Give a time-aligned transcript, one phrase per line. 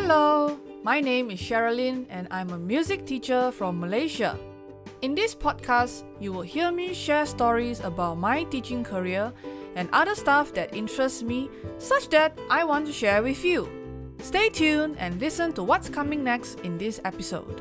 [0.00, 4.34] Hello, my name is Sherilyn and I'm a music teacher from Malaysia.
[5.02, 9.30] In this podcast, you will hear me share stories about my teaching career
[9.76, 13.68] and other stuff that interests me, such that I want to share with you.
[14.24, 17.60] Stay tuned and listen to what's coming next in this episode.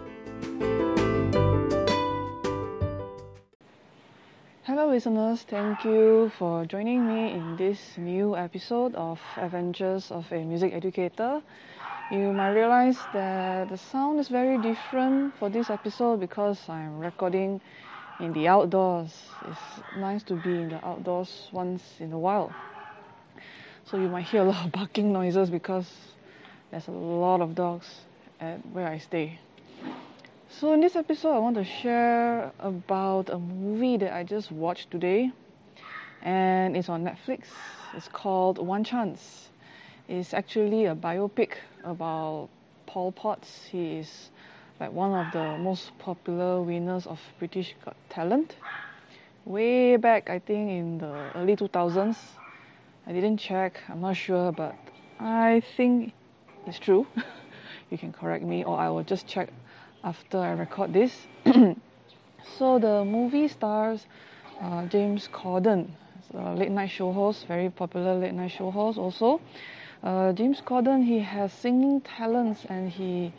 [4.64, 5.42] Hello, listeners.
[5.44, 11.42] Thank you for joining me in this new episode of Adventures of a Music Educator.
[12.12, 17.62] You might realize that the sound is very different for this episode because I'm recording
[18.20, 19.14] in the outdoors.
[19.48, 22.52] It's nice to be in the outdoors once in a while.
[23.86, 25.88] So you might hear a lot of barking noises because
[26.72, 27.86] there's a lot of dogs
[28.40, 29.38] at where I stay.
[30.50, 34.90] So in this episode, I want to share about a movie that I just watched
[34.90, 35.32] today,
[36.24, 37.44] and it's on Netflix.
[37.94, 39.49] It's called One Chance.
[40.10, 41.52] It's actually a biopic
[41.84, 42.50] about
[42.88, 43.68] Paul Potts.
[43.72, 44.32] He is
[44.80, 48.56] like one of the most popular winners of British Got Talent.
[49.46, 52.18] Way back, I think in the early 2000s.
[53.06, 54.76] I didn't check, I'm not sure, but
[55.20, 56.14] I think
[56.66, 57.06] it's true.
[57.92, 59.50] you can correct me, or I will just check
[60.04, 61.28] after I record this.
[62.58, 64.08] so the movie stars
[64.60, 65.90] uh, James Corden,
[66.34, 69.42] a late night show host, very popular late night show host also.
[70.04, 73.34] Uh, James Corden, he has singing talents and he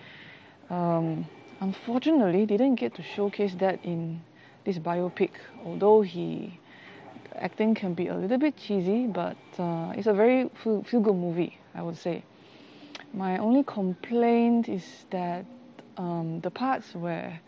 [0.69, 1.27] um,
[1.61, 4.20] unfortunately didn't get to showcase that in
[4.64, 5.31] this biopic,
[5.64, 6.59] although he
[7.37, 11.17] acting can be a little bit cheesy, but uh, it's a very feel, feel good
[11.17, 12.22] movie, I would say.
[13.15, 15.44] My only complaint is that
[15.97, 17.41] um, the parts where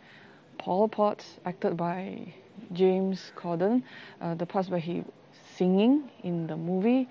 [0.59, 2.35] Paul Potts, acted by
[2.73, 3.83] James Corden,
[4.21, 5.05] uh, the parts where he
[5.57, 7.09] singing in the movie,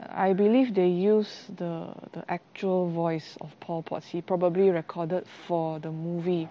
[0.00, 4.06] I believe they use the the actual voice of Paul Potts.
[4.06, 6.48] He probably recorded for the movie.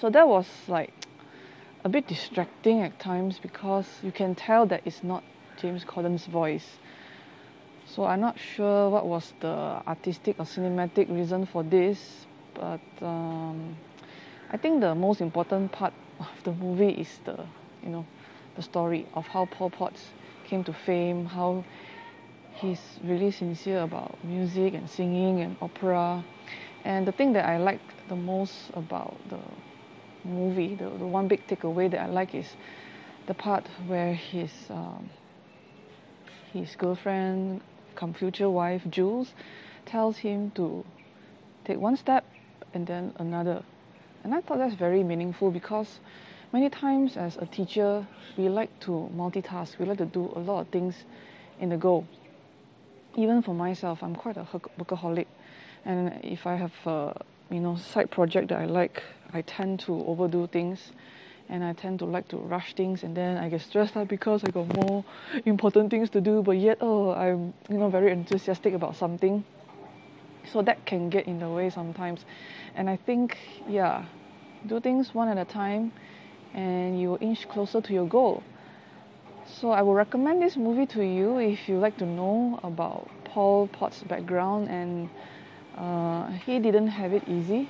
[0.00, 0.92] So that was like
[1.84, 5.24] a bit distracting at times because you can tell that it's not
[5.56, 6.78] James Corden's voice.
[7.86, 13.76] So I'm not sure what was the artistic or cinematic reason for this, but um,
[14.50, 17.36] I think the most important part of the movie is the
[17.82, 18.06] you know
[18.56, 20.10] the story of how Paul Potts
[20.44, 21.64] came to fame, how
[22.54, 26.24] he's really sincere about music and singing and opera.
[26.84, 29.38] And the thing that I like the most about the
[30.24, 32.56] movie, the, the one big takeaway that I like is
[33.26, 35.10] the part where his um,
[36.52, 37.60] his girlfriend,
[37.94, 39.34] come future wife Jules,
[39.84, 40.84] tells him to
[41.64, 42.24] take one step
[42.74, 43.62] and then another.
[44.24, 46.00] And I thought that's very meaningful because
[46.52, 48.06] many times as a teacher,
[48.36, 50.94] we like to multitask, we like to do a lot of things
[51.60, 52.06] in the go.
[53.16, 54.46] Even for myself, I'm quite a
[54.78, 55.26] workaholic,
[55.84, 57.20] and if I have a
[57.50, 59.02] you know side project that I like,
[59.32, 60.92] I tend to overdo things,
[61.48, 64.44] and I tend to like to rush things, and then I get stressed out because
[64.44, 65.04] I got more
[65.46, 66.42] important things to do.
[66.42, 69.44] But yet, oh, I'm you know very enthusiastic about something,
[70.52, 72.24] so that can get in the way sometimes.
[72.74, 73.38] And I think
[73.68, 74.04] yeah
[74.66, 75.92] do things one at a time
[76.54, 78.42] and you will inch closer to your goal.
[79.46, 83.68] So I will recommend this movie to you if you like to know about Paul
[83.68, 85.08] Potts' background and
[85.76, 87.68] uh, he didn't have it easy.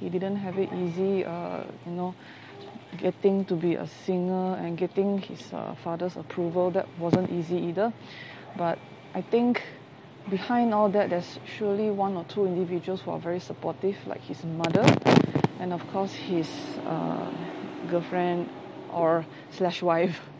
[0.00, 2.14] He didn't have it easy uh, you know
[2.98, 6.70] getting to be a singer and getting his uh, father's approval.
[6.70, 7.92] That wasn't easy either.
[8.56, 8.78] But
[9.14, 9.62] I think
[10.30, 14.44] behind all that, there's surely one or two individuals who are very supportive, like his
[14.44, 14.84] mother,
[15.60, 16.48] and of course his
[16.86, 17.30] uh,
[17.88, 18.48] girlfriend
[18.92, 20.20] or slash wife.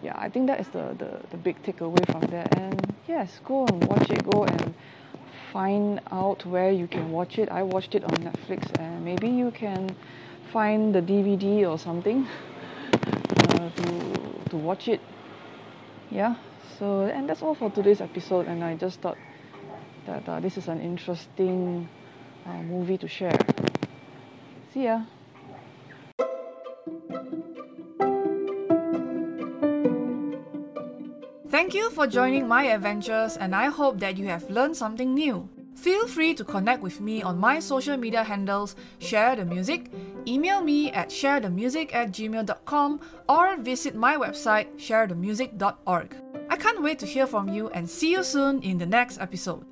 [0.00, 2.56] Yeah, I think that is the, the, the big takeaway from that.
[2.56, 4.22] And yes, go and watch it.
[4.30, 4.72] Go and
[5.52, 7.48] find out where you can watch it.
[7.48, 9.96] I watched it on Netflix, and maybe you can
[10.52, 12.28] find the DVD or something
[12.92, 15.00] uh, to to watch it.
[16.10, 16.36] Yeah.
[16.78, 18.46] So, and that's all for today's episode.
[18.46, 19.18] And I just thought
[20.08, 21.86] that uh, this is an interesting
[22.46, 23.36] uh, movie to share.
[24.72, 25.04] See ya.
[31.50, 35.48] Thank you for joining my adventures, and I hope that you have learned something new.
[35.76, 39.90] Feel free to connect with me on my social media handles, share the music,
[40.26, 46.16] email me at sharethemusic at gmail.com, or visit my website sharethemusic.org.
[46.50, 49.64] I can't wait to hear from you and see you soon in the next episode.